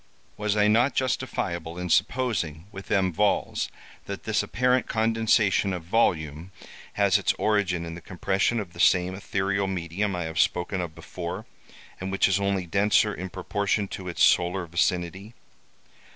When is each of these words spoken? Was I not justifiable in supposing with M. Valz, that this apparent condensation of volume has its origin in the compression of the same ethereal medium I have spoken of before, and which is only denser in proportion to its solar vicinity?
Was 0.35 0.57
I 0.57 0.67
not 0.67 0.95
justifiable 0.95 1.77
in 1.77 1.87
supposing 1.91 2.65
with 2.71 2.89
M. 2.89 3.13
Valz, 3.13 3.69
that 4.05 4.23
this 4.23 4.41
apparent 4.41 4.87
condensation 4.87 5.73
of 5.73 5.83
volume 5.83 6.51
has 6.93 7.19
its 7.19 7.33
origin 7.33 7.85
in 7.85 7.93
the 7.93 8.01
compression 8.01 8.59
of 8.59 8.73
the 8.73 8.79
same 8.79 9.13
ethereal 9.13 9.67
medium 9.67 10.15
I 10.15 10.23
have 10.23 10.39
spoken 10.39 10.81
of 10.81 10.95
before, 10.95 11.45
and 11.99 12.11
which 12.11 12.27
is 12.27 12.39
only 12.39 12.65
denser 12.65 13.13
in 13.13 13.29
proportion 13.29 13.87
to 13.89 14.07
its 14.07 14.23
solar 14.23 14.65
vicinity? 14.65 15.35